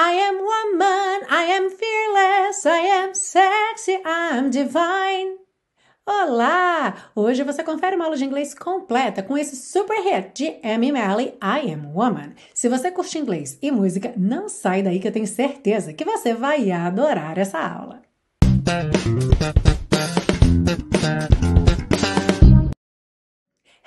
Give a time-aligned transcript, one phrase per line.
[0.00, 5.38] I am woman, I am fearless, I am sexy, I am divine.
[6.06, 7.10] Olá!
[7.16, 11.36] Hoje você confere uma aula de inglês completa com esse super hit de Amy Malley,
[11.42, 12.34] I Am Woman.
[12.54, 16.32] Se você curte inglês e música, não sai daí que eu tenho certeza que você
[16.32, 18.07] vai adorar essa aula.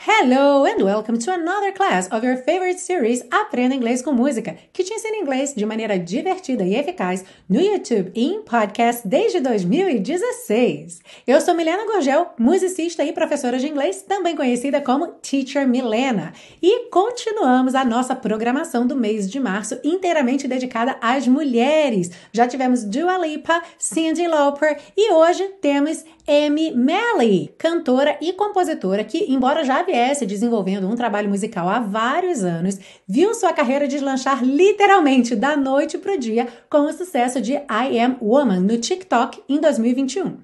[0.04, 4.84] Hello and welcome to another class of your favorite series Aprenda Inglês com Música, que
[4.84, 11.02] te ensina inglês de maneira divertida e eficaz no YouTube e em podcast desde 2016.
[11.28, 16.90] Eu sou Milena Gorgel, musicista e professora de inglês, também conhecida como Teacher Milena, e
[16.90, 22.10] continuamos a nossa programação do mês de março inteiramente dedicada às mulheres.
[22.34, 29.32] Já tivemos Dua Lipa, Cyndi Lauper e hoje temos Amy Malley, cantora e compositora que,
[29.32, 35.36] embora já viesse desenvolvendo um trabalho musical há vários anos, viu sua carreira deslanchar literalmente
[35.36, 39.60] da noite para o dia com o sucesso de I Am Woman no TikTok em
[39.60, 40.38] 2021.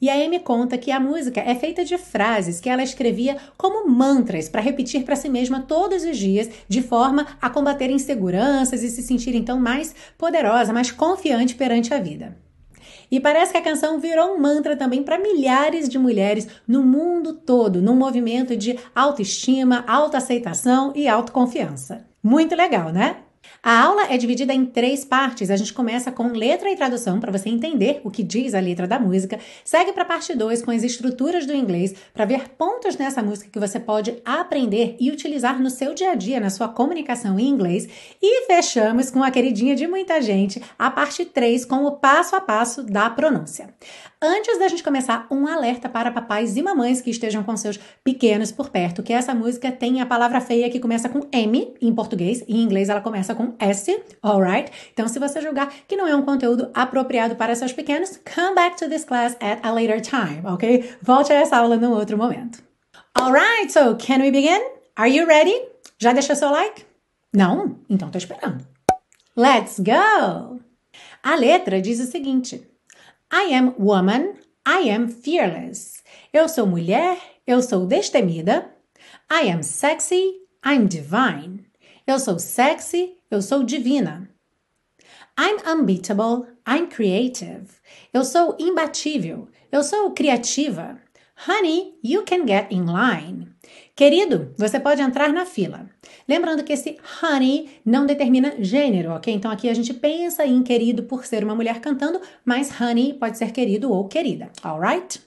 [0.00, 3.88] E a Amy conta que a música é feita de frases que ela escrevia como
[3.88, 8.88] mantras para repetir para si mesma todos os dias, de forma a combater inseguranças e
[8.88, 12.47] se sentir então mais poderosa, mais confiante perante a vida.
[13.10, 17.32] E parece que a canção virou um mantra também para milhares de mulheres no mundo
[17.32, 22.06] todo, num movimento de autoestima, autoaceitação e autoconfiança.
[22.22, 23.16] Muito legal, né?
[23.62, 25.50] A aula é dividida em três partes.
[25.50, 28.86] A gente começa com letra e tradução para você entender o que diz a letra
[28.86, 29.38] da música.
[29.64, 33.50] Segue para a parte 2 com as estruturas do inglês para ver pontos nessa música
[33.50, 37.48] que você pode aprender e utilizar no seu dia a dia, na sua comunicação em
[37.48, 37.88] inglês.
[38.22, 42.40] E fechamos com a queridinha de muita gente, a parte 3 com o passo a
[42.40, 43.74] passo da pronúncia.
[44.20, 48.50] Antes da gente começar, um alerta para papais e mamães que estejam com seus pequenos
[48.50, 52.42] por perto, que essa música tem a palavra feia que começa com M em português,
[52.48, 54.72] e em inglês ela começa com S, alright?
[54.92, 58.76] Então, se você julgar que não é um conteúdo apropriado para seus pequenos, come back
[58.76, 60.96] to this class at a later time, ok?
[61.00, 62.60] Volte a essa aula num outro momento.
[63.16, 64.60] Alright, so can we begin?
[64.96, 65.54] Are you ready?
[65.96, 66.84] Já deixou seu like?
[67.32, 67.78] Não?
[67.88, 68.66] Então tô esperando.
[69.36, 70.58] Let's go!
[71.22, 72.66] A letra diz o seguinte.
[73.30, 76.02] I am woman, I am fearless.
[76.32, 78.74] Eu sou mulher, eu sou destemida.
[79.30, 81.66] I am sexy, I'm divine.
[82.06, 84.30] Eu sou sexy, eu sou divina.
[85.38, 87.68] I'm unbeatable, I'm creative.
[88.14, 90.98] Eu sou imbatível, eu sou criativa.
[91.46, 93.54] Honey, you can get in line.
[93.98, 95.90] Querido, você pode entrar na fila.
[96.28, 99.34] Lembrando que esse honey não determina gênero, ok?
[99.34, 103.36] Então aqui a gente pensa em querido por ser uma mulher cantando, mas honey pode
[103.36, 105.20] ser querido ou querida, alright?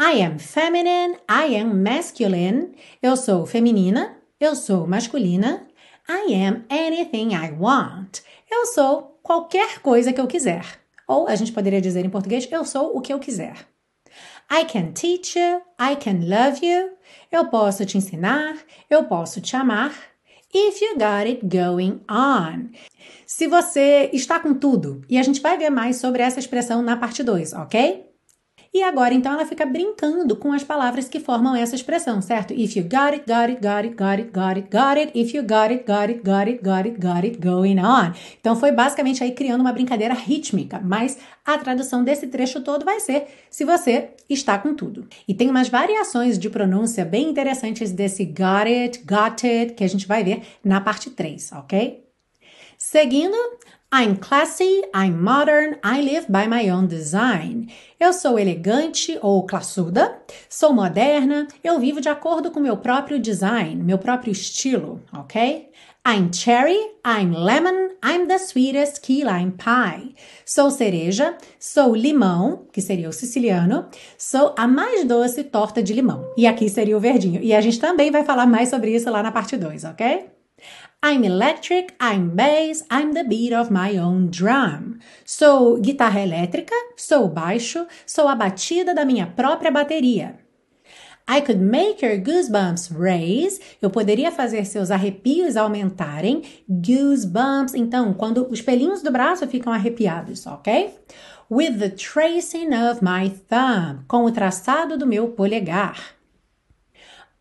[0.00, 2.72] I am feminine, I am masculine.
[3.00, 5.68] Eu sou feminina, eu sou masculina.
[6.08, 8.18] I am anything I want.
[8.50, 10.64] Eu sou qualquer coisa que eu quiser.
[11.06, 13.71] Ou a gente poderia dizer em português, eu sou o que eu quiser.
[14.54, 16.90] I can teach you, I can love you.
[17.30, 18.54] Eu posso te ensinar,
[18.90, 19.94] eu posso te amar.
[20.52, 22.68] If you got it going on.
[23.26, 25.00] Se você está com tudo.
[25.08, 28.11] E a gente vai ver mais sobre essa expressão na parte 2, ok?
[28.74, 32.54] E agora, então, ela fica brincando com as palavras que formam essa expressão, certo?
[32.54, 35.12] If you got it, got it, got it, got it, got it, got it.
[35.14, 38.14] If you got it, got it, got it, got it, got it, going on.
[38.40, 42.98] Então, foi basicamente aí criando uma brincadeira rítmica, mas a tradução desse trecho todo vai
[42.98, 45.06] ser se você está com tudo.
[45.28, 49.88] E tem umas variações de pronúncia bem interessantes desse got it, got it, que a
[49.88, 52.02] gente vai ver na parte 3, ok?
[52.78, 53.36] Seguindo,
[53.94, 57.66] I'm classy, I'm modern, I live by my own design.
[58.00, 60.16] Eu sou elegante ou classuda,
[60.48, 65.68] sou moderna, eu vivo de acordo com meu próprio design, meu próprio estilo, ok?
[66.08, 70.14] I'm cherry, I'm lemon, I'm the sweetest key lime pie.
[70.46, 76.32] Sou cereja, sou limão, que seria o siciliano, sou a mais doce torta de limão.
[76.34, 77.42] E aqui seria o verdinho.
[77.42, 80.41] E a gente também vai falar mais sobre isso lá na parte 2, ok?
[81.04, 85.00] I'm electric, I'm bass, I'm the beat of my own drum.
[85.24, 90.38] Sou guitarra elétrica, sou baixo, sou a batida da minha própria bateria.
[91.28, 93.60] I could make your goosebumps raise.
[93.82, 96.42] Eu poderia fazer seus arrepios aumentarem.
[96.68, 100.94] Goosebumps, então, quando os pelinhos do braço ficam arrepiados, ok?
[101.50, 104.04] With the tracing of my thumb.
[104.06, 106.14] Com o traçado do meu polegar.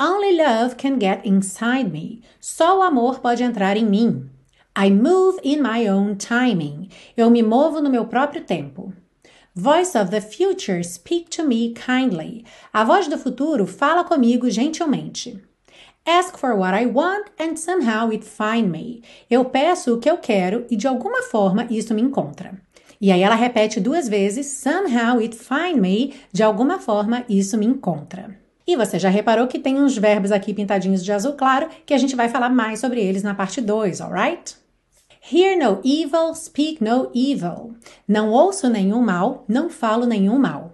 [0.04, 2.24] Only love can get inside me.
[2.40, 4.32] Só o amor pode entrar em mim.
[4.76, 6.90] I move in my own timing.
[7.16, 8.92] Eu me movo no meu próprio tempo.
[9.54, 12.44] Voice of the future, speak to me kindly.
[12.74, 15.40] A voz do futuro fala comigo gentilmente.
[16.04, 19.04] Ask for what I want and somehow it find me.
[19.30, 22.60] Eu peço o que eu quero e de alguma forma isso me encontra.
[23.00, 26.16] E aí ela repete duas vezes: somehow it find me.
[26.34, 28.41] De alguma forma isso me encontra.
[28.68, 31.98] E você já reparou que tem uns verbos aqui pintadinhos de azul claro que a
[31.98, 34.56] gente vai falar mais sobre eles na parte 2, alright?
[35.32, 37.76] Hear no evil, speak no evil.
[38.08, 40.74] Não ouço nenhum mal, não falo nenhum mal.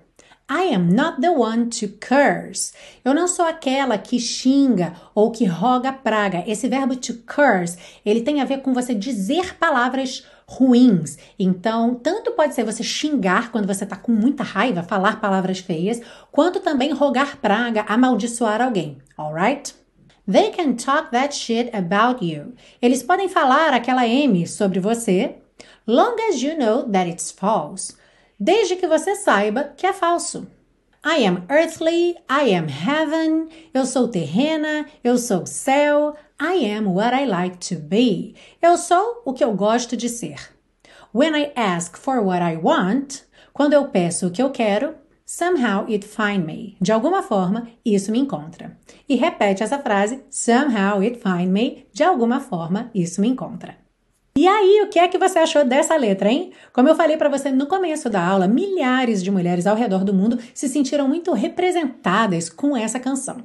[0.50, 2.72] I am not the one to curse.
[3.04, 6.46] Eu não sou aquela que xinga ou que roga praga.
[6.48, 11.18] Esse verbo to curse, ele tem a ver com você dizer palavras ruins.
[11.38, 16.02] Então, tanto pode ser você xingar quando você tá com muita raiva, falar palavras feias,
[16.32, 18.98] quanto também rogar praga, amaldiçoar alguém.
[19.18, 19.76] Alright?
[20.30, 22.54] They can talk that shit about you.
[22.82, 25.36] Eles podem falar aquela M sobre você,
[25.86, 27.96] long as you know that it's false.
[28.40, 30.48] Desde que você saiba que é falso.
[31.06, 37.16] I am earthly, I am heaven, eu sou terrena, eu sou céu, I am what
[37.16, 38.36] I like to be.
[38.62, 40.54] Eu sou o que eu gosto de ser.
[41.12, 44.94] When I ask for what I want, quando eu peço o que eu quero,
[45.26, 46.78] Somehow it find me.
[46.80, 48.78] De alguma forma, isso me encontra.
[49.10, 51.86] E repete essa frase: Somehow it find me.
[51.92, 53.76] De alguma forma, isso me encontra.
[54.38, 56.52] E aí, o que é que você achou dessa letra, hein?
[56.72, 60.14] Como eu falei para você no começo da aula, milhares de mulheres ao redor do
[60.14, 63.38] mundo se sentiram muito representadas com essa canção.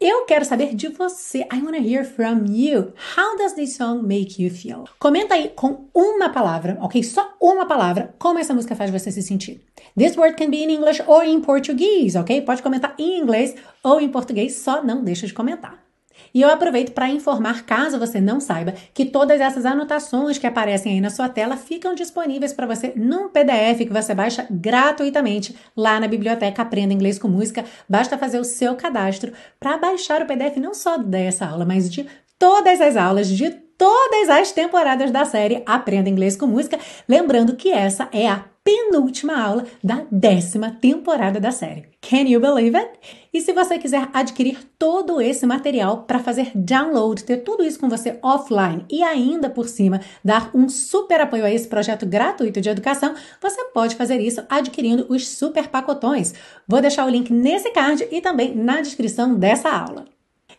[0.00, 1.46] Eu quero saber de você.
[1.52, 2.92] I wanna hear from you.
[3.16, 4.86] How does this song make you feel?
[4.98, 7.00] Comenta aí com uma palavra, ok?
[7.04, 9.64] Só uma palavra, como essa música faz você se sentir.
[9.96, 12.42] This word can be in English or in Portuguese, ok?
[12.42, 13.54] Pode comentar em inglês
[13.84, 15.89] ou em português, só não deixa de comentar.
[16.32, 20.94] E eu aproveito para informar, caso você não saiba, que todas essas anotações que aparecem
[20.94, 25.98] aí na sua tela ficam disponíveis para você num PDF que você baixa gratuitamente lá
[25.98, 27.64] na biblioteca Aprenda Inglês com Música.
[27.88, 32.06] Basta fazer o seu cadastro para baixar o PDF não só dessa aula, mas de
[32.38, 36.78] todas as aulas de todas as temporadas da série Aprenda Inglês com Música.
[37.08, 41.86] Lembrando que essa é a penúltima aula da décima temporada da série.
[42.02, 42.90] Can you believe it?
[43.32, 47.88] E se você quiser adquirir todo esse material para fazer download, ter tudo isso com
[47.88, 52.68] você offline e ainda por cima dar um super apoio a esse projeto gratuito de
[52.68, 56.34] educação, você pode fazer isso adquirindo os super pacotões.
[56.68, 60.04] Vou deixar o link nesse card e também na descrição dessa aula.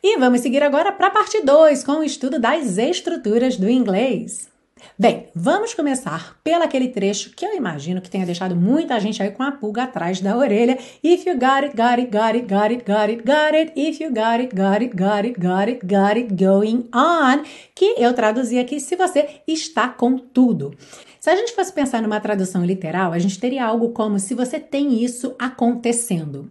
[0.04, 4.50] E vamos seguir agora para a parte 2 com o estudo das estruturas do inglês.
[4.98, 9.30] Bem, vamos começar pelo aquele trecho que eu imagino que tenha deixado muita gente aí
[9.30, 10.76] com a pulga atrás da orelha.
[11.04, 13.74] If you got it, got it, got it, got it, got it, got it.
[13.76, 17.44] If you got it, got it, got it, got it, got it going on.
[17.76, 20.74] Que eu traduzi aqui se você está com tudo.
[21.20, 24.60] Se a gente fosse pensar numa tradução literal, a gente teria algo como se você
[24.60, 26.50] tem isso acontecendo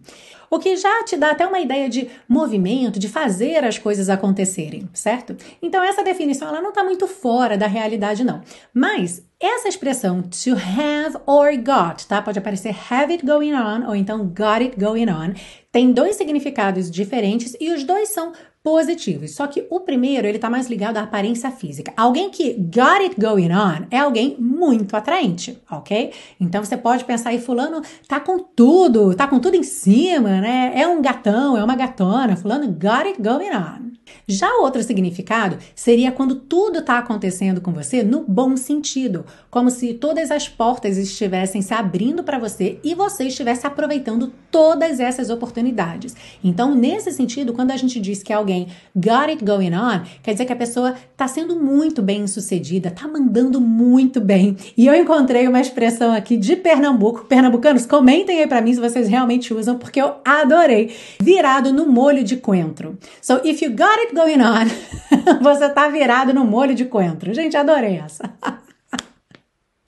[0.51, 4.89] o que já te dá até uma ideia de movimento, de fazer as coisas acontecerem,
[4.93, 5.35] certo?
[5.61, 8.41] Então essa definição ela não está muito fora da realidade não.
[8.73, 12.21] Mas essa expressão to have or got, tá?
[12.21, 15.33] Pode aparecer have it going on ou então got it going on.
[15.71, 18.33] Tem dois significados diferentes e os dois são
[18.63, 19.31] positivos.
[19.31, 21.93] Só que o primeiro, ele tá mais ligado à aparência física.
[21.97, 26.11] Alguém que got it going on é alguém muito atraente, ok?
[26.39, 30.73] Então você pode pensar aí, fulano tá com tudo, tá com tudo em cima, né?
[30.75, 33.90] É um gatão, é uma gatona, fulano got it going on.
[34.27, 39.93] Já outro significado seria quando tudo está acontecendo com você no bom sentido, como se
[39.93, 46.15] todas as portas estivessem se abrindo para você e você estivesse aproveitando todas essas oportunidades.
[46.43, 50.45] Então, nesse sentido, quando a gente diz que alguém got it going on, quer dizer
[50.45, 54.57] que a pessoa está sendo muito bem sucedida, está mandando muito bem.
[54.75, 57.25] E eu encontrei uma expressão aqui de Pernambuco.
[57.25, 60.93] Pernambucanos, comentem aí para mim se vocês realmente usam, porque eu adorei.
[61.21, 62.97] Virado no molho de coentro.
[63.21, 64.67] So, if you got it going on?
[65.41, 67.33] Você tá virado no molho de coentro.
[67.33, 68.23] Gente, adorei essa.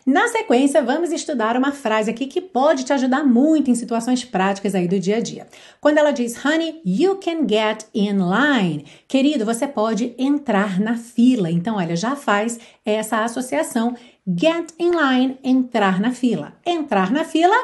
[0.05, 4.75] Na sequência, vamos estudar uma frase aqui que pode te ajudar muito em situações práticas
[4.75, 5.47] aí do dia a dia.
[5.79, 8.85] Quando ela diz, honey, you can get in line.
[9.07, 11.49] Querido, você pode entrar na fila.
[11.49, 13.95] Então, olha, já faz essa associação.
[14.27, 16.53] Get in line, entrar na fila.
[16.65, 17.55] Entrar na fila,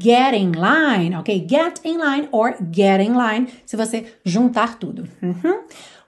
[0.00, 1.46] get in line, ok?
[1.48, 5.08] Get in line or get in line, se você juntar tudo.
[5.22, 5.64] Uhum.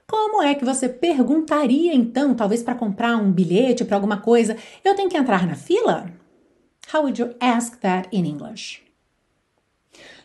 [0.07, 4.95] Como é que você perguntaria então, talvez para comprar um bilhete para alguma coisa, eu
[4.95, 6.09] tenho que entrar na fila?
[6.93, 8.81] How would you ask that in English?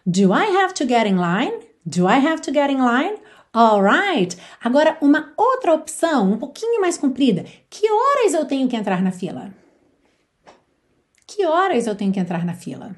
[0.07, 1.65] Do I have to get in line?
[1.85, 3.17] Do I have to get in line?
[3.55, 4.37] Alright.
[4.63, 7.45] Agora, uma outra opção, um pouquinho mais comprida.
[7.69, 9.53] Que horas eu tenho que entrar na fila?
[11.27, 12.95] Que horas eu tenho que entrar na fila?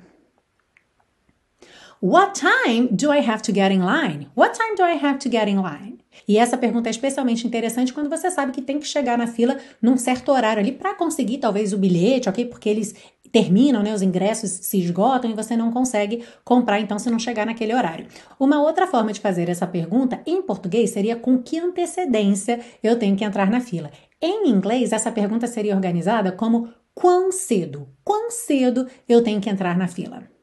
[2.07, 4.29] What time do I have to get in line?
[4.37, 6.01] What time do I have to get in line?
[6.29, 9.57] E essa pergunta é especialmente interessante quando você sabe que tem que chegar na fila
[9.81, 12.45] num certo horário ali para conseguir talvez o bilhete, ok?
[12.45, 12.95] Porque eles
[13.33, 13.95] terminam, né?
[13.95, 18.07] Os ingressos se esgotam e você não consegue comprar então se não chegar naquele horário.
[18.39, 23.17] Uma outra forma de fazer essa pergunta em português seria com que antecedência eu tenho
[23.17, 23.91] que entrar na fila.
[24.21, 27.89] Em inglês, essa pergunta seria organizada como quão cedo?
[28.05, 30.35] Quão cedo eu tenho que entrar na fila?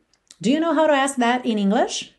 [0.42, 2.16] Do you know how to ask that in English?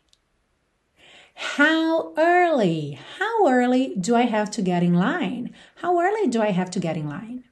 [1.57, 2.97] How early?
[3.19, 5.51] How early do I have to get in line?
[5.81, 7.43] How early do I have to get in line?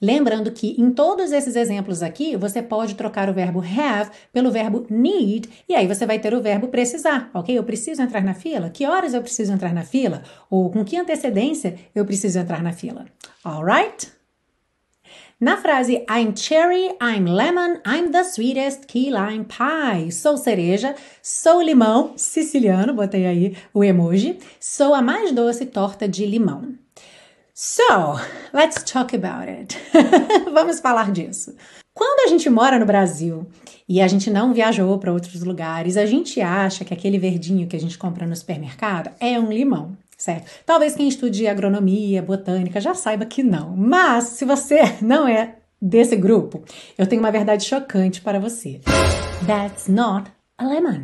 [0.00, 4.86] Lembrando que em todos esses exemplos aqui, você pode trocar o verbo have pelo verbo
[4.88, 7.58] need e aí você vai ter o verbo precisar, ok?
[7.58, 8.70] Eu preciso entrar na fila?
[8.70, 10.22] Que horas eu preciso entrar na fila?
[10.48, 13.06] Ou com que antecedência eu preciso entrar na fila?
[13.44, 14.21] Alright?
[15.42, 20.08] Na frase I'm cherry, I'm lemon, I'm the sweetest key lime pie.
[20.12, 24.38] Sou cereja, sou limão, siciliano, botei aí o emoji.
[24.60, 26.78] Sou a mais doce torta de limão.
[27.52, 28.20] So,
[28.54, 29.76] let's talk about it.
[30.54, 31.56] Vamos falar disso.
[31.92, 33.44] Quando a gente mora no Brasil
[33.88, 37.74] e a gente não viajou para outros lugares, a gente acha que aquele verdinho que
[37.74, 40.50] a gente compra no supermercado é um limão, certo?
[40.64, 43.76] Talvez quem estude agronomia, botânica já saiba que não.
[43.76, 46.62] Mas se você não é desse grupo,
[46.96, 48.80] eu tenho uma verdade chocante para você.
[49.46, 50.30] That's not
[50.62, 51.02] lemon.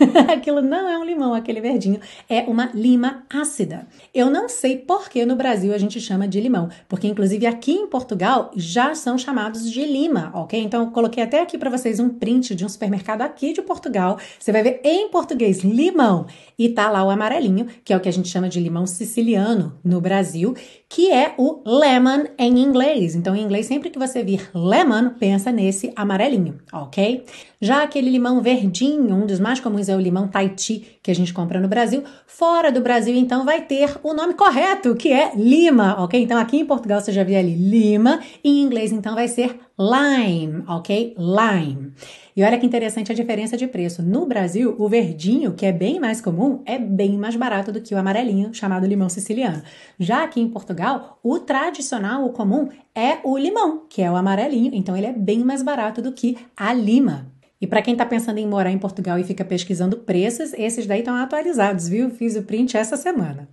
[0.32, 3.86] Aquilo não é um limão, aquele verdinho é uma lima ácida.
[4.14, 7.72] Eu não sei por que no Brasil a gente chama de limão, porque inclusive aqui
[7.72, 10.60] em Portugal já são chamados de lima, ok?
[10.60, 14.18] Então eu coloquei até aqui para vocês um print de um supermercado aqui de Portugal.
[14.38, 16.26] Você vai ver em português limão
[16.58, 19.78] e tá lá o amarelinho, que é o que a gente chama de limão siciliano
[19.84, 20.54] no Brasil,
[20.88, 23.14] que é o lemon em inglês.
[23.14, 27.24] Então em inglês sempre que você vir lemon, pensa nesse amarelinho, ok?
[27.62, 31.34] Já aquele limão verdinho, um dos mais comuns é o limão Tahiti, que a gente
[31.34, 32.02] compra no Brasil.
[32.26, 36.22] Fora do Brasil, então, vai ter o nome correto, que é lima, ok?
[36.22, 40.64] Então, aqui em Portugal você já viu ali lima, em inglês, então, vai ser lime,
[40.66, 41.14] ok?
[41.18, 41.92] Lime.
[42.34, 44.02] E olha que interessante a diferença de preço.
[44.02, 47.94] No Brasil, o verdinho, que é bem mais comum, é bem mais barato do que
[47.94, 49.62] o amarelinho, chamado limão siciliano.
[49.98, 54.70] Já aqui em Portugal, o tradicional, o comum, é o limão, que é o amarelinho,
[54.72, 57.38] então ele é bem mais barato do que a lima.
[57.60, 61.00] E para quem está pensando em morar em Portugal e fica pesquisando preços, esses daí
[61.00, 62.10] estão atualizados, viu?
[62.10, 63.48] Fiz o print essa semana.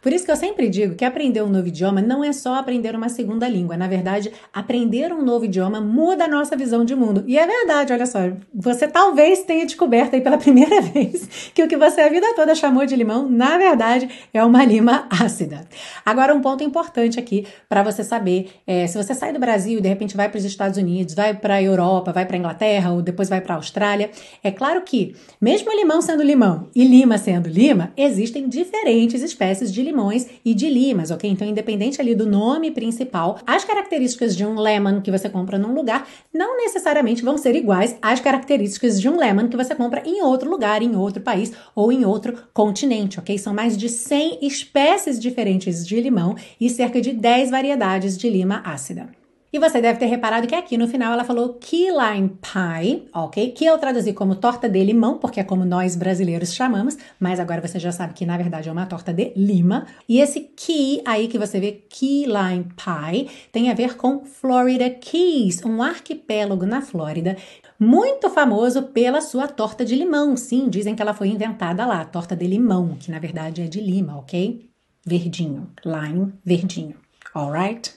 [0.00, 2.94] Por isso que eu sempre digo que aprender um novo idioma não é só aprender
[2.94, 3.76] uma segunda língua.
[3.76, 7.24] Na verdade, aprender um novo idioma muda a nossa visão de mundo.
[7.26, 8.18] E é verdade, olha só,
[8.54, 12.54] você talvez tenha descoberto aí pela primeira vez que o que você a vida toda
[12.54, 15.66] chamou de limão, na verdade, é uma lima ácida.
[16.04, 19.82] Agora, um ponto importante aqui para você saber: é, se você sai do Brasil e
[19.82, 22.92] de repente vai para os Estados Unidos, vai para a Europa, vai para a Inglaterra
[22.92, 24.10] ou depois vai para a Austrália,
[24.42, 29.82] é claro que, mesmo limão sendo limão e lima sendo lima, existem diferentes espécies de
[29.82, 31.28] limões e de limas, ok?
[31.30, 35.74] Então, independente ali do nome principal, as características de um lemon que você compra num
[35.74, 40.22] lugar não necessariamente vão ser iguais às características de um lemon que você compra em
[40.22, 43.36] outro lugar, em outro país ou em outro continente, ok?
[43.38, 48.62] São mais de 100 espécies diferentes de limão e cerca de 10 variedades de lima
[48.64, 49.17] ácida.
[49.50, 53.50] E você deve ter reparado que aqui no final ela falou key lime pie, ok?
[53.52, 57.66] Que eu traduzi como torta de limão, porque é como nós brasileiros chamamos, mas agora
[57.66, 59.86] você já sabe que na verdade é uma torta de lima.
[60.06, 64.90] E esse key aí que você vê, key lime pie, tem a ver com Florida
[64.90, 67.34] Keys, um arquipélago na Flórida,
[67.80, 70.36] muito famoso pela sua torta de limão.
[70.36, 73.80] Sim, dizem que ela foi inventada lá, torta de limão, que na verdade é de
[73.80, 74.68] lima, ok?
[75.06, 76.96] Verdinho, lime, verdinho.
[77.34, 77.94] Alright?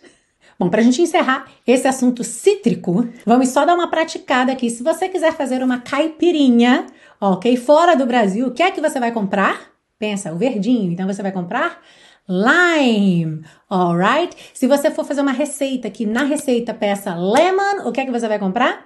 [0.61, 4.69] Bom, para a gente encerrar esse assunto cítrico, vamos só dar uma praticada aqui.
[4.69, 6.85] Se você quiser fazer uma caipirinha,
[7.19, 9.71] ok, fora do Brasil, o que é que você vai comprar?
[9.97, 10.91] Pensa, o verdinho.
[10.91, 11.81] Então você vai comprar
[12.29, 14.37] lime, alright?
[14.53, 18.11] Se você for fazer uma receita que na receita peça lemon, o que é que
[18.11, 18.85] você vai comprar?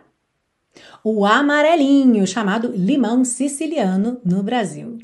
[1.04, 4.98] O amarelinho, chamado limão siciliano no Brasil.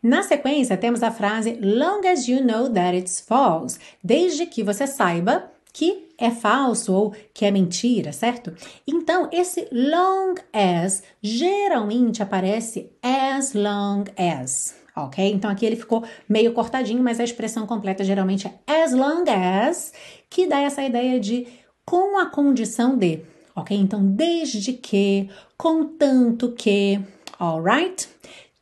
[0.00, 4.86] Na sequência, temos a frase Long as you know that it's false, desde que você
[4.86, 8.52] saiba que é falso ou que é mentira, certo?
[8.86, 15.32] Então, esse long as geralmente aparece as long as, ok?
[15.32, 19.92] Então, aqui ele ficou meio cortadinho, mas a expressão completa geralmente é as long as,
[20.28, 21.46] que dá essa ideia de
[21.84, 23.20] com a condição de,
[23.56, 23.76] ok?
[23.76, 27.00] Então, desde que, contanto que,
[27.38, 28.08] alright?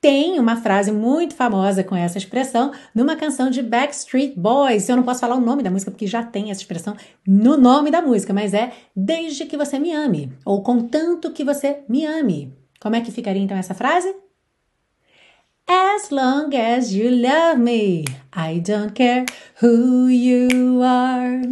[0.00, 4.88] Tem uma frase muito famosa com essa expressão numa canção de Backstreet Boys.
[4.88, 7.90] Eu não posso falar o nome da música porque já tem essa expressão no nome
[7.90, 12.52] da música, mas é Desde que você me ame ou Contanto que você me ame.
[12.80, 14.14] Como é que ficaria então essa frase?
[15.68, 18.04] As long as you love me,
[18.34, 19.24] I don't care
[19.62, 21.42] who you are,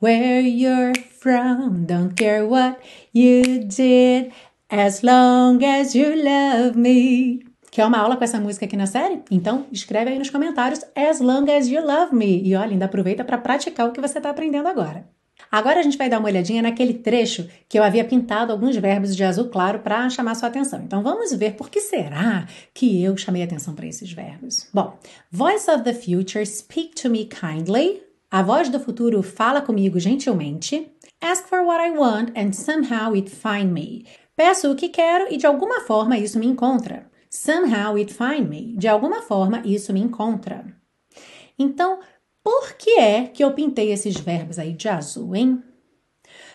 [0.00, 2.80] where you're from, don't care what
[3.14, 4.32] you did,
[4.68, 7.49] as long as you love me.
[7.70, 9.22] Quer uma aula com essa música aqui na série?
[9.30, 12.42] Então escreve aí nos comentários As long as you love me.
[12.42, 15.08] E olha, ainda aproveita para praticar o que você está aprendendo agora.
[15.50, 19.14] Agora a gente vai dar uma olhadinha naquele trecho que eu havia pintado alguns verbos
[19.14, 20.80] de azul claro para chamar sua atenção.
[20.82, 24.68] Então vamos ver por que será que eu chamei atenção para esses verbos.
[24.74, 24.98] Bom,
[25.30, 28.02] Voice of the Future, speak to me kindly.
[28.30, 30.90] A voz do futuro fala comigo gentilmente.
[31.20, 34.04] Ask for what I want and somehow it find me.
[34.36, 37.09] Peço o que quero e de alguma forma isso me encontra.
[37.30, 38.74] Somehow it find me.
[38.76, 40.66] De alguma forma, isso me encontra.
[41.56, 42.00] Então,
[42.42, 45.62] por que é que eu pintei esses verbos aí de azul, hein?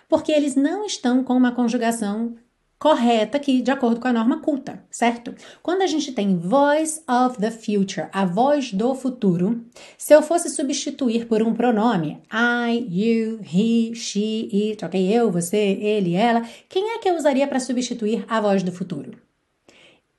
[0.10, 2.36] Porque eles não estão com uma conjugação
[2.78, 5.34] correta aqui, de acordo com a norma culta, certo?
[5.64, 9.66] Quando a gente tem voice of the future, a voz do futuro,
[9.98, 15.02] se eu fosse substituir por um pronome, I, you, he, she, it, ok?
[15.10, 19.25] Eu, você, ele, ela, quem é que eu usaria para substituir a voz do futuro?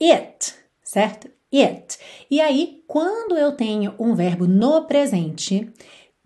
[0.02, 1.28] It, certo?
[1.52, 1.98] It.
[2.30, 5.72] E aí, quando eu tenho um verbo no presente,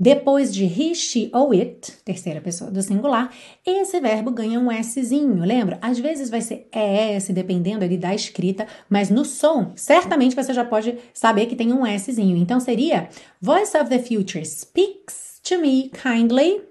[0.02, 3.30] depois de he, she ou it, terceira pessoa do singular,
[3.66, 5.78] esse verbo ganha um Szinho, lembra?
[5.82, 10.64] Às vezes vai ser ES, dependendo ali da escrita, mas no som, certamente você já
[10.64, 12.38] pode saber que tem um Szinho.
[12.38, 13.10] Então seria
[13.42, 16.62] Voice of the Future speaks to me kindly,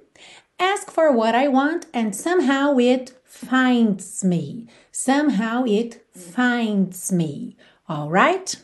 [0.57, 4.67] ask for what I want and somehow it finds me.
[4.91, 7.55] Somehow it finds me.
[7.89, 8.57] Alright?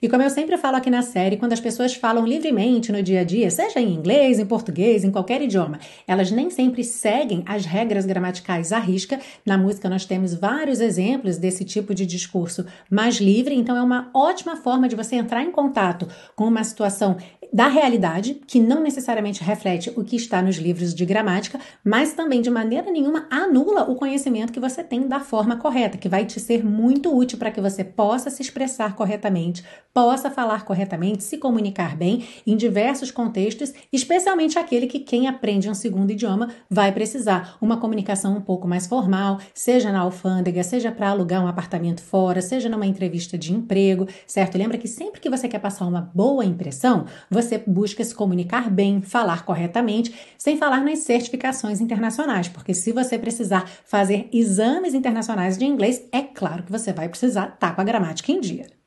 [0.00, 3.20] E como eu sempre falo aqui na série, quando as pessoas falam livremente no dia
[3.20, 7.66] a dia, seja em inglês, em português, em qualquer idioma, elas nem sempre seguem as
[7.66, 9.18] regras gramaticais à risca.
[9.44, 14.08] Na música nós temos vários exemplos desse tipo de discurso mais livre, então é uma
[14.14, 17.16] ótima forma de você entrar em contato com uma situação
[17.52, 22.42] da realidade, que não necessariamente reflete o que está nos livros de gramática, mas também
[22.42, 26.38] de maneira nenhuma anula o conhecimento que você tem da forma correta, que vai te
[26.38, 29.64] ser muito útil para que você possa se expressar corretamente,
[29.98, 35.74] possa falar corretamente, se comunicar bem em diversos contextos, especialmente aquele que quem aprende um
[35.74, 37.56] segundo idioma vai precisar.
[37.60, 42.40] Uma comunicação um pouco mais formal, seja na alfândega, seja para alugar um apartamento fora,
[42.40, 44.56] seja numa entrevista de emprego, certo?
[44.56, 49.02] Lembra que sempre que você quer passar uma boa impressão, você busca se comunicar bem,
[49.02, 55.64] falar corretamente, sem falar nas certificações internacionais, porque se você precisar fazer exames internacionais de
[55.64, 58.77] inglês, é claro que você vai precisar estar tá com a gramática em dia.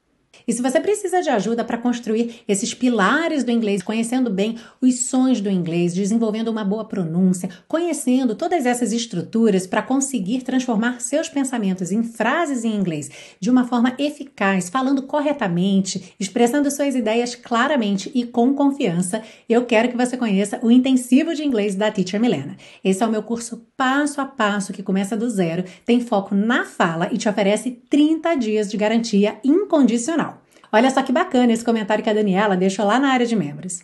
[0.48, 5.00] E se você precisa de ajuda para construir esses pilares do inglês, conhecendo bem os
[5.02, 11.30] sons do inglês, desenvolvendo uma boa pronúncia, conhecendo todas essas estruturas para conseguir transformar seus
[11.30, 18.12] pensamentos em frases em inglês de uma forma eficaz, falando corretamente, expressando suas ideias claramente
[18.14, 22.58] e com confiança, eu quero que você conheça o intensivo de inglês da Teacher Milena.
[22.84, 26.66] Esse é o meu curso passo a passo que começa do zero, tem foco na
[26.66, 30.41] fala e te oferece 30 dias de garantia incondicional.
[30.74, 33.82] Olha só que bacana esse comentário que a Daniela deixou lá na área de membros.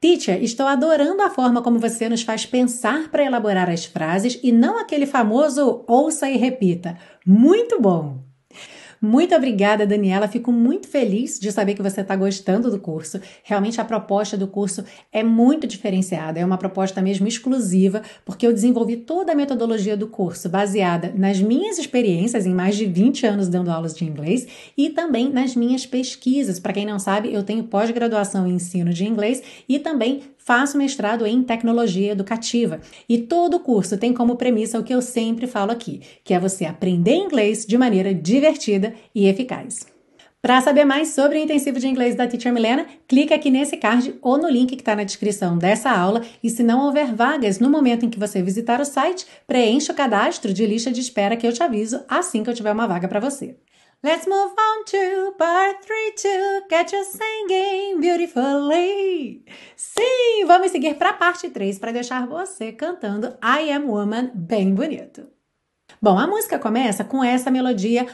[0.00, 4.50] Teacher, estou adorando a forma como você nos faz pensar para elaborar as frases e
[4.50, 6.96] não aquele famoso ouça e repita.
[7.26, 8.29] Muito bom!
[9.02, 10.28] Muito obrigada, Daniela.
[10.28, 13.18] Fico muito feliz de saber que você está gostando do curso.
[13.42, 18.52] Realmente a proposta do curso é muito diferenciada, é uma proposta mesmo exclusiva, porque eu
[18.52, 23.48] desenvolvi toda a metodologia do curso baseada nas minhas experiências em mais de 20 anos
[23.48, 26.60] dando aulas de inglês e também nas minhas pesquisas.
[26.60, 31.24] Para quem não sabe, eu tenho pós-graduação em ensino de inglês e também faço mestrado
[31.28, 32.80] em tecnologia educativa.
[33.08, 36.40] E todo o curso tem como premissa o que eu sempre falo aqui, que é
[36.40, 39.86] você aprender inglês de maneira divertida e eficaz.
[40.42, 44.16] Para saber mais sobre o intensivo de inglês da Teacher Milena, clique aqui nesse card
[44.20, 46.22] ou no link que está na descrição dessa aula.
[46.42, 49.96] E se não houver vagas no momento em que você visitar o site, preencha o
[49.96, 53.06] cadastro de lista de espera que eu te aviso assim que eu tiver uma vaga
[53.06, 53.54] para você.
[54.02, 59.44] Let's move on to part 3 to get you singing beautifully.
[59.76, 64.74] Sim, vamos seguir para a parte 3 para deixar você cantando I Am Woman bem
[64.74, 65.26] bonito.
[66.00, 68.06] Bom, a música começa com essa melodia.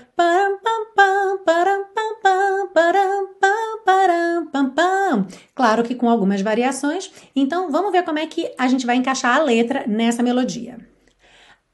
[5.54, 7.12] Claro que com algumas variações.
[7.34, 10.95] Então vamos ver como é que a gente vai encaixar a letra nessa melodia.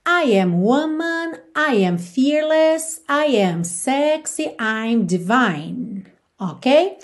[0.06, 6.04] I am woman, I am fearless, I am sexy, I'm divine.
[6.38, 6.98] Ok?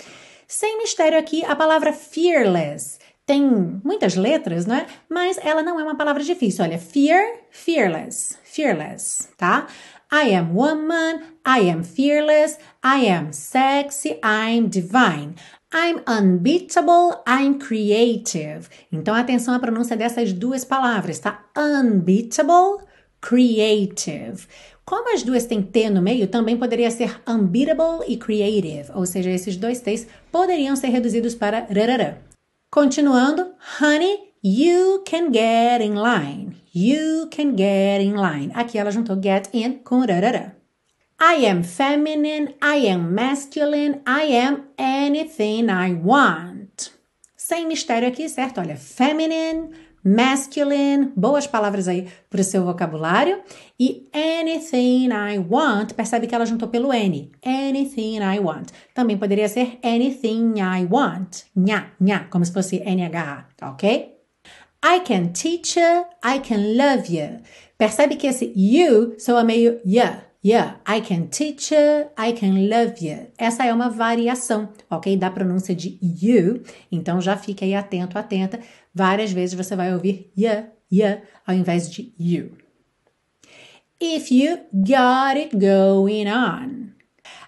[0.47, 3.43] Sem mistério aqui, a palavra fearless tem
[3.83, 4.87] muitas letras, não é?
[5.07, 6.65] Mas ela não é uma palavra difícil.
[6.65, 9.67] Olha, fear, fearless, fearless, tá?
[10.11, 15.35] I am woman, I am fearless, I am sexy, I'm divine.
[15.71, 18.67] I'm unbeatable, I'm creative.
[18.91, 21.45] Então, atenção à pronúncia dessas duas palavras, tá?
[21.55, 22.83] Unbeatable,
[23.21, 24.47] creative.
[24.85, 29.29] Como as duas têm T no meio, também poderia ser unbeatable e creative, ou seja,
[29.29, 32.17] esses dois T's poderiam ser reduzidos para rarará.
[32.71, 36.57] Continuando, honey, you can get in line.
[36.73, 38.51] You can get in line.
[38.55, 40.55] Aqui ela juntou get in com rarará.
[41.21, 46.93] I am feminine, I am masculine, I am anything I want.
[47.35, 48.61] Sem mistério aqui, certo?
[48.61, 49.69] Olha, feminine,
[50.03, 53.39] masculine, boas palavras aí para o seu vocabulário.
[53.79, 57.31] E anything I want, percebe que ela juntou pelo N.
[57.45, 58.69] Anything I want.
[58.93, 61.43] Também poderia ser anything I want.
[61.55, 64.15] Nha, nha, como se fosse NH, ok?
[64.83, 67.41] I can teach you, I can love you.
[67.77, 70.29] Percebe que esse you soa meio yeah.
[70.41, 73.27] Yeah, I can teach you, I can love you.
[73.37, 75.17] Essa é uma variação, ok?
[75.17, 76.63] Da pronúncia de you.
[76.89, 78.57] Então já fique aí atento, atenta.
[78.93, 82.51] Várias vezes você vai ouvir yeah, yeah, ao invés de you.
[84.01, 86.89] If you got it going on.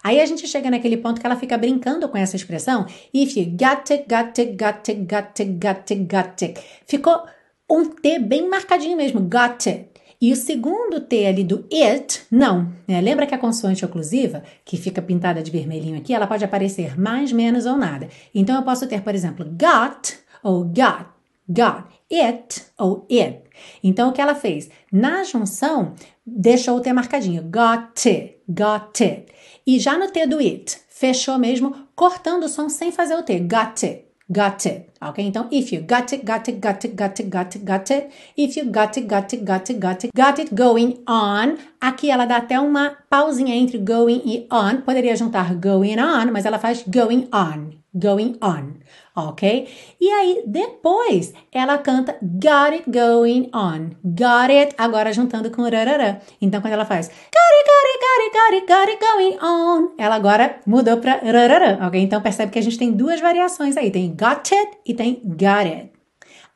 [0.04, 2.86] Aí a gente chega naquele ponto que ela fica brincando com essa expressão.
[3.14, 6.60] If you got it, got it, got it, got it, got it, got it.
[6.88, 7.24] Ficou
[7.70, 9.92] um T bem marcadinho mesmo, got it.
[10.20, 12.72] E o segundo T ali do it, não.
[12.88, 13.02] Né?
[13.02, 17.32] Lembra que a consoante oclusiva, que fica pintada de vermelhinho aqui, ela pode aparecer mais,
[17.32, 18.08] menos ou nada.
[18.34, 21.08] Então eu posso ter, por exemplo, got ou got,
[21.52, 23.42] got, it ou it.
[23.84, 24.70] Então o que ela fez?
[24.92, 25.94] Na junção,
[26.26, 29.26] deixou o T marcadinho, got it, got it.
[29.66, 33.40] E já no T do it, fechou mesmo, cortando o som sem fazer o T,
[33.40, 34.90] got it got it.
[35.02, 35.24] Ok?
[35.24, 38.10] Então, if you got it, got it, got it, got it, got it, got it.
[38.38, 41.58] If you got it, got it, got it, got it, got it going on.
[41.82, 44.82] Aqui ela dá até uma pausinha entre going e on.
[44.82, 47.72] Poderia juntar going on, mas ela faz going on.
[47.94, 48.80] Going on.
[49.16, 49.68] Ok?
[50.00, 53.92] E aí, depois, ela canta Got it going on.
[54.04, 56.22] Got it, agora juntando com rarará.
[56.42, 60.16] Então, quando ela faz Got it, got it, got it, got it, going on, ela
[60.16, 61.86] agora mudou para rarará.
[61.88, 62.00] Ok?
[62.02, 63.92] Então, percebe que a gente tem duas variações aí.
[63.92, 65.92] Tem got it e tem got it.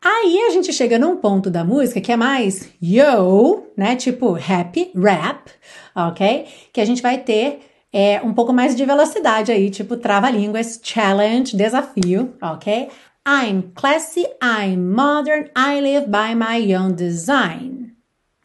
[0.01, 3.95] Aí a gente chega num ponto da música que é mais yo, né?
[3.95, 5.49] Tipo happy, rap,
[5.95, 6.45] ok?
[6.71, 7.59] Que a gente vai ter
[7.95, 12.89] é, um pouco mais de velocidade aí, tipo trava-línguas, challenge, desafio, ok?
[13.25, 17.95] I'm classy, I'm modern, I live by my own design.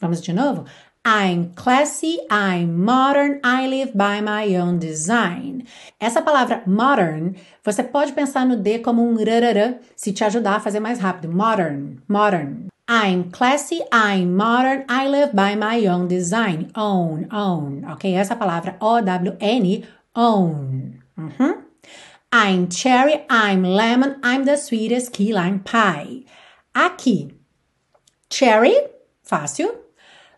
[0.00, 0.66] Vamos de novo?
[1.04, 5.64] I'm classy, I'm modern, I live by my own design.
[5.98, 7.34] Essa palavra modern,
[7.64, 11.28] você pode pensar no D como um rarará, se te ajudar a fazer mais rápido.
[11.28, 12.68] Modern, modern.
[12.92, 16.72] I'm classy, I'm modern, I live by my own design.
[16.74, 17.85] Own, own.
[17.85, 18.12] Ok?
[18.12, 21.00] Essa palavra O-W-N, own.
[21.16, 21.62] Uhum.
[22.33, 26.24] I'm cherry, I'm lemon, I'm the sweetest key lime pie.
[26.74, 27.31] Aqui,
[28.29, 28.74] cherry,
[29.22, 29.70] fácil.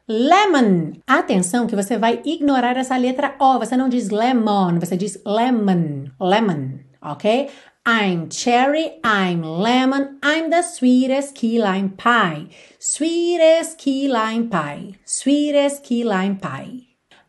[0.07, 1.01] Lemon.
[1.07, 3.61] Atenção que você vai ignorar essa letra O.
[3.61, 6.11] Você não diz lemon, você diz lemon.
[6.21, 7.49] Lemon, ok?
[7.85, 12.47] I'm cherry, I'm lemon, I'm the sweetest key lime pie.
[12.79, 15.01] Sweetest key lime pie.
[15.05, 16.87] Sweetest key lime pie.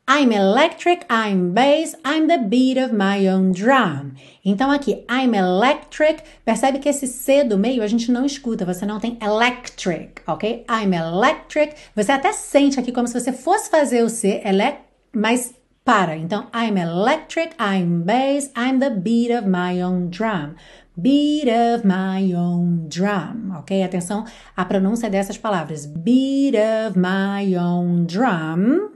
[0.08, 4.14] I'm electric, I'm bass, I'm the beat of my own drum.
[4.46, 8.86] Então aqui, I'm electric, percebe que esse C do meio a gente não escuta, você
[8.86, 10.66] não tem electric, ok?
[10.70, 14.82] I'm electric, você até sente aqui como se você fosse fazer o C, elect,
[15.16, 16.16] mas para.
[16.18, 20.56] Então, I'm electric, I'm bass, I'm the beat of my own drum.
[21.00, 23.82] Beat of my own drum, ok?
[23.82, 25.86] Atenção à pronúncia dessas palavras.
[25.86, 28.92] Beat of my own drum.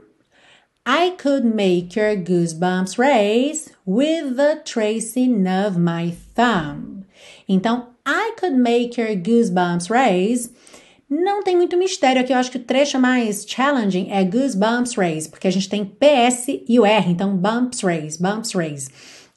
[0.86, 7.04] I could make your goosebumps race with the tracing of my thumb.
[7.48, 10.50] Então, I could make your goosebumps race
[11.08, 12.32] não tem muito mistério aqui.
[12.32, 16.48] Eu acho que o trecho mais challenging é Goosebumps Raise, porque a gente tem PS
[16.68, 18.90] e o R, então Bumps Raise, Bumps Raise.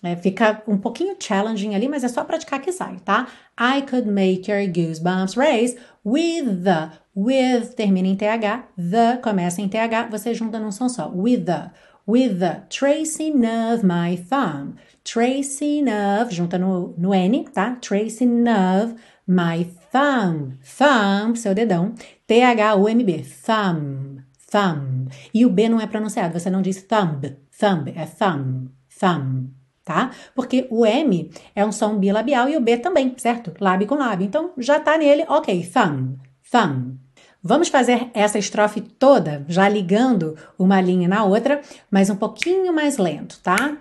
[0.03, 3.27] É, fica um pouquinho challenging ali, mas é só praticar que sai, tá?
[3.59, 6.89] I could make your goosebumps raise with the.
[7.15, 11.11] With termina em TH, the começa em TH, você junta num som só.
[11.13, 11.69] With the.
[12.07, 14.75] With the tracing of my thumb.
[15.03, 17.77] Tracing of, junta no, no N, tá?
[17.79, 18.95] Tracing of
[19.27, 20.57] my thumb.
[20.77, 21.93] Thumb, seu dedão.
[22.25, 23.25] T-H-U-M-B.
[23.45, 24.23] Thumb.
[24.49, 25.09] Thumb.
[25.33, 27.37] E o B não é pronunciado, você não diz thumb.
[27.57, 28.69] Thumb, é thumb.
[28.99, 29.49] Thumb.
[29.83, 30.11] Tá?
[30.35, 33.53] Porque o M é um som bilabial e o B também, certo?
[33.59, 34.25] Lábio com lábio.
[34.25, 36.19] Então já tá nele, ok, thumb.
[36.51, 36.99] Thumb.
[37.43, 42.97] Vamos fazer essa estrofe toda, já ligando uma linha na outra, mas um pouquinho mais
[42.97, 43.77] lento, tá?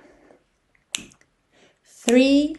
[2.06, 2.56] Three,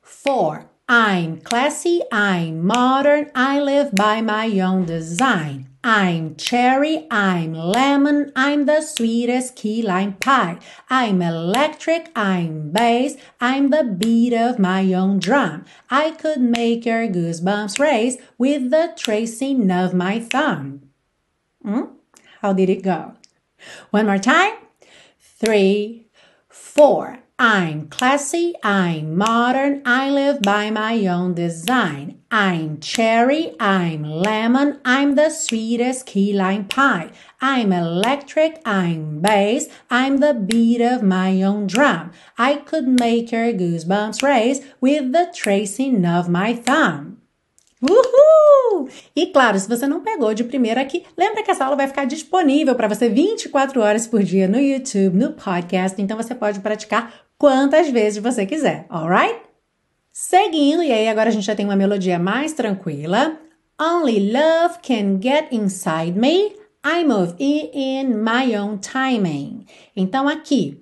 [0.00, 0.73] four.
[0.86, 5.70] I'm classy, I'm modern, I live by my own design.
[5.82, 10.58] I'm cherry, I'm lemon, I'm the sweetest key lime pie.
[10.90, 15.64] I'm electric, I'm bass, I'm the beat of my own drum.
[15.88, 20.90] I could make your goosebumps race with the tracing of my thumb.
[21.62, 21.96] Hmm?
[22.42, 23.14] How did it go?
[23.90, 24.52] One more time.
[25.18, 26.08] Three,
[26.50, 27.23] four.
[27.46, 32.22] I'm classy, I'm modern, I live by my own design.
[32.30, 37.10] I'm cherry, I'm lemon, I'm the sweetest key lime pie.
[37.42, 42.12] I'm electric, I'm bass, I'm the beat of my own drum.
[42.38, 47.18] I could make your goosebumps race with the tracing of my thumb.
[47.82, 48.88] Uhul!
[49.14, 52.06] E claro, se você não pegou de primeira aqui, lembra que essa aula vai ficar
[52.06, 57.23] disponível para você 24 horas por dia no YouTube, no podcast, então você pode praticar
[57.38, 59.40] quantas vezes você quiser, alright?
[60.12, 63.38] Seguindo, e aí agora a gente já tem uma melodia mais tranquila.
[63.80, 66.52] Only love can get inside me.
[66.84, 69.66] I move in my own timing.
[69.96, 70.80] Então aqui,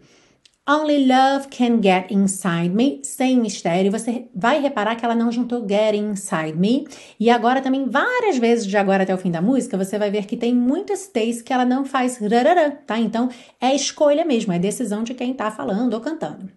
[0.73, 3.93] Only love can get inside me, sem mistério.
[3.93, 6.89] Você vai reparar que ela não juntou get inside me.
[7.21, 10.25] E agora também, várias vezes de agora até o fim da música, você vai ver
[10.25, 12.99] que tem muitos stays que ela não faz rarará, tá?
[12.99, 13.29] Então,
[13.61, 16.49] é escolha mesmo, é decisão de quem tá falando ou cantando.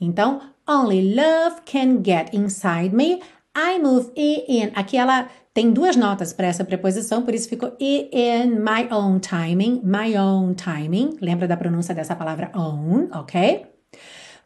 [0.00, 3.20] Então, only love can get inside me.
[3.56, 4.72] I move in.
[4.74, 9.80] Aqui ela tem duas notas para essa preposição, por isso ficou in my own timing,
[9.82, 11.16] my own timing.
[11.20, 13.69] Lembra da pronúncia dessa palavra own, ok?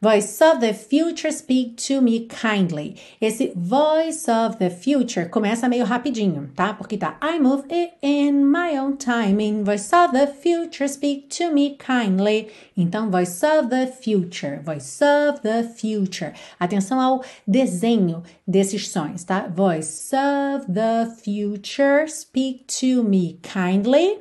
[0.04, 2.94] Voice of the future speak to me kindly.
[3.22, 6.74] Esse voice of the future começa meio rapidinho, tá?
[6.74, 9.64] Porque tá I move it in my own timing.
[9.64, 12.50] Voice of the future speak to me kindly.
[12.76, 16.34] Então, voice of the future, voice of the future.
[16.60, 19.48] Atenção ao desenho desses sons, tá?
[19.48, 24.18] Voice of the future speak to me kindly.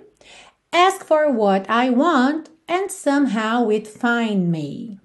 [0.71, 5.02] Ask for what I want and somehow it find me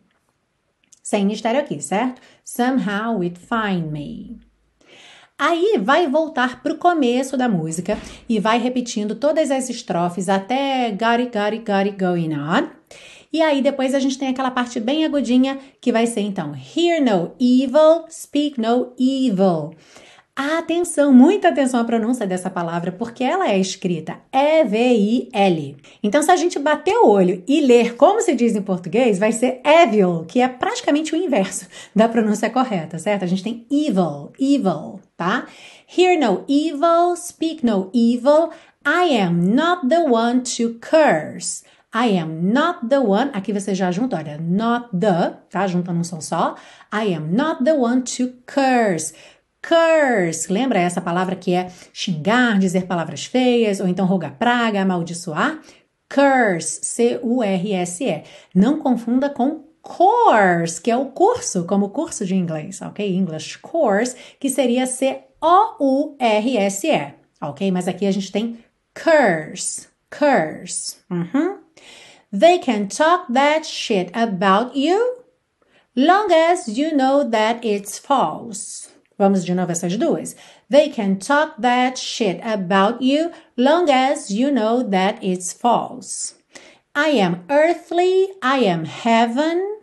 [1.08, 2.20] sem mistério aqui, certo?
[2.44, 4.36] Somehow it find me.
[5.38, 7.96] Aí vai voltar para o começo da música
[8.28, 12.68] e vai repetindo todas as estrofes até got it, got it, got it going on.
[13.32, 17.02] E aí depois a gente tem aquela parte bem agudinha que vai ser então hear
[17.02, 19.74] no evil, speak no evil.
[20.40, 25.76] Atenção, muita atenção à pronúncia dessa palavra, porque ela é escrita E-V-I-L.
[26.00, 29.32] Então, se a gente bater o olho e ler como se diz em português, vai
[29.32, 33.24] ser evil, que é praticamente o inverso da pronúncia correta, certo?
[33.24, 35.48] A gente tem evil, evil, tá?
[35.98, 38.50] Hear no evil, speak no evil.
[38.86, 41.64] I am not the one to curse.
[41.92, 43.30] I am not the one.
[43.32, 45.66] Aqui você já junta, olha, not the, tá?
[45.66, 46.54] Junta num som só.
[46.92, 49.14] I am not the one to curse.
[49.62, 55.60] Curse, lembra essa palavra que é xingar, dizer palavras feias, ou então rogar praga, amaldiçoar?
[56.08, 58.22] Curse, C-U-R-S-E.
[58.54, 63.14] Não confunda com course, que é o curso, como curso de inglês, ok?
[63.16, 65.24] English course, que seria C-O-U-R-S-E,
[67.40, 67.70] ok?
[67.70, 68.58] Mas aqui a gente tem
[68.94, 70.96] curse, curse.
[71.10, 71.58] Uhum.
[72.38, 75.24] They can talk that shit about you,
[75.96, 78.87] long as you know that it's false.
[79.18, 80.36] Vamos de novo essas duas.
[80.70, 86.36] They can talk that shit about you long as you know that it's false.
[86.94, 89.78] I am earthly, I am heaven.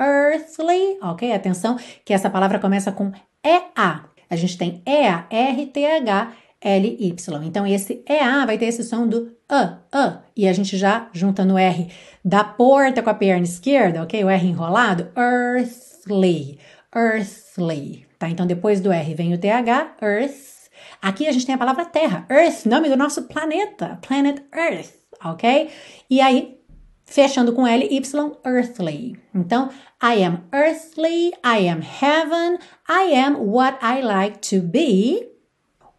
[0.00, 1.32] Earthly, ok?
[1.32, 3.10] Atenção que essa palavra começa com
[3.44, 4.04] EA.
[4.30, 7.44] A gente tem EA, R-T-H, L-Y.
[7.44, 10.22] Então, esse EA vai ter esse som do A, A.
[10.36, 11.90] E a gente já junta no R
[12.24, 14.24] da porta com a perna esquerda, ok?
[14.24, 15.08] O R enrolado.
[15.16, 16.60] Earthly,
[16.94, 18.07] earthly.
[18.18, 18.28] Tá?
[18.28, 20.58] Então, depois do R vem o TH, Earth.
[21.00, 25.70] Aqui a gente tem a palavra Terra, Earth, nome do nosso planeta, Planet Earth, ok?
[26.10, 26.58] E aí,
[27.04, 29.16] fechando com L, Y, Earthly.
[29.34, 29.70] Então,
[30.02, 35.26] I am earthly, I am heaven, I am what I like to be.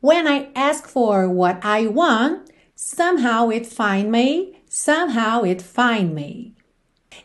[0.02, 6.56] When I ask for what I want, somehow it find me, somehow it find me.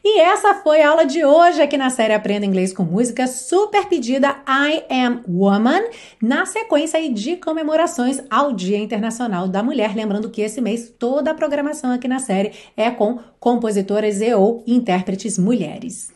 [0.06, 3.86] E essa foi a aula de hoje aqui na série Aprenda Inglês com Música, super
[3.86, 5.80] pedida I Am Woman,
[6.20, 9.96] na sequência de comemorações ao Dia Internacional da Mulher.
[9.96, 14.62] Lembrando que esse mês toda a programação aqui na série é com compositoras e ou
[14.66, 16.13] intérpretes mulheres.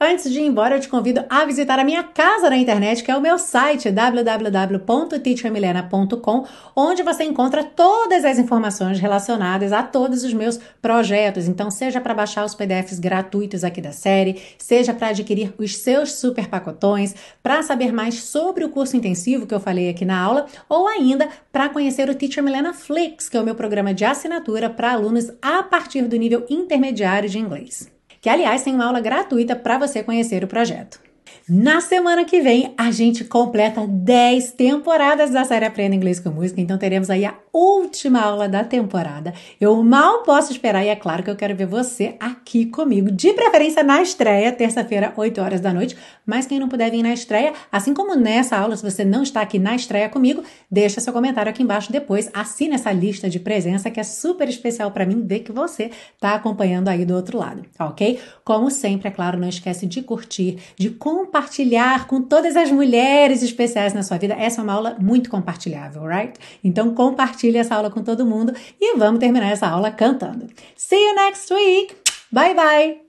[0.00, 3.12] Antes de ir embora, eu te convido a visitar a minha casa na internet, que
[3.12, 10.34] é o meu site www.teachermilena.com, onde você encontra todas as informações relacionadas a todos os
[10.34, 11.46] meus projetos.
[11.46, 16.14] Então, seja para baixar os PDFs gratuitos aqui da série, seja para adquirir os seus
[16.14, 20.46] super pacotões, para saber mais sobre o curso intensivo que eu falei aqui na aula,
[20.68, 24.68] ou ainda para conhecer o Teacher Milena Flix, que é o meu programa de assinatura
[24.68, 27.93] para alunos a partir do nível intermediário de inglês
[28.24, 30.98] que aliás tem uma aula gratuita para você conhecer o projeto.
[31.46, 36.58] Na semana que vem, a gente completa 10 temporadas da série Aprenda Inglês com Música,
[36.58, 39.34] então teremos aí a última aula da temporada.
[39.60, 43.34] Eu mal posso esperar e é claro que eu quero ver você aqui comigo, de
[43.34, 45.94] preferência na estreia, terça-feira, 8 horas da noite.
[46.24, 49.42] Mas quem não puder vir na estreia, assim como nessa aula, se você não está
[49.42, 53.90] aqui na estreia comigo, deixa seu comentário aqui embaixo depois, assine essa lista de presença
[53.90, 57.66] que é super especial para mim ver que você está acompanhando aí do outro lado,
[57.78, 58.18] ok?
[58.42, 63.42] Como sempre, é claro, não esquece de curtir, de compartilhar compartilhar com todas as mulheres
[63.42, 64.34] especiais na sua vida.
[64.34, 66.38] Essa é uma aula muito compartilhável, right?
[66.62, 70.46] Então compartilhe essa aula com todo mundo e vamos terminar essa aula cantando.
[70.76, 71.96] See you next week.
[72.30, 73.03] Bye bye.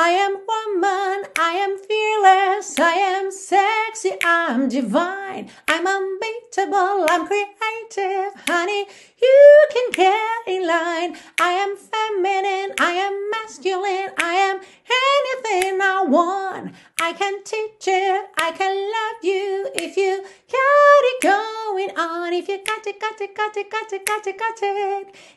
[0.00, 8.32] I am woman, I am fearless, I am sexy, I'm divine, I'm unbeatable, I'm creative,
[8.46, 8.86] honey,
[9.20, 11.16] you can get in line.
[11.40, 16.74] I am feminine, I am masculine, I am anything I want.
[17.00, 22.32] I can teach it, I can love you if you got it going on.
[22.32, 24.78] If you got it, got it, got it, got it, got it, got it,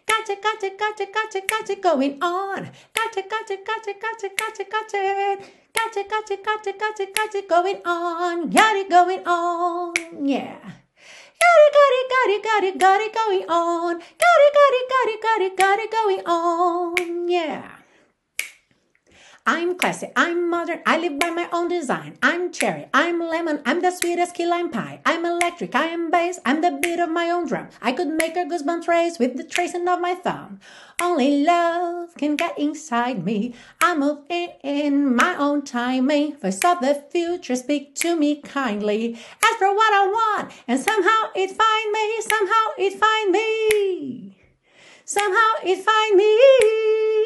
[0.08, 2.70] got it, got it, got it, got it, got it going on.
[2.94, 5.40] Got it, got it, got it, got it, got it, got it.
[5.74, 8.50] Got it, got it, got it, got it, got it going on.
[8.50, 9.94] Got it going on.
[10.26, 10.60] Yeah.
[11.42, 13.94] Got it, got it, got it, got it, got it going on.
[13.98, 17.30] Got it, got it, got it, got it, got it going on.
[17.30, 17.81] Yeah.
[19.46, 22.18] I'm classy, I'm modern, I live by my own design.
[22.22, 25.02] I'm cherry, I'm lemon, I'm the sweetest key lime pie.
[25.04, 27.70] I'm electric, I am bass, I'm the beat of my own drum.
[27.82, 30.60] I could make a goosebump race with the tracing of my thumb.
[31.02, 33.56] Only love can get inside me.
[33.82, 36.38] I move in my own timing.
[36.38, 39.18] Voice of the future, speak to me kindly.
[39.44, 42.22] Ask for what I want, and somehow it find me.
[42.22, 44.38] Somehow it find me.
[45.04, 47.21] Somehow it find me.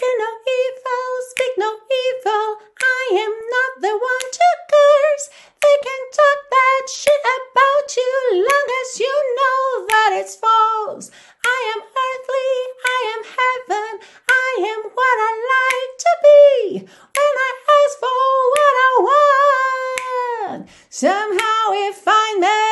[0.00, 2.56] Hear no evil, speak no evil.
[2.80, 5.28] I am not the one to curse.
[5.60, 8.12] They can talk that shit about you
[8.48, 11.10] long as you know that it's false.
[11.44, 12.52] I am earthly,
[12.96, 16.48] I am heaven, I am what I like to be.
[16.88, 18.24] When I ask for
[18.56, 22.70] what I want, somehow if I met.